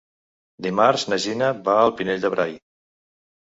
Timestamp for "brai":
2.37-2.57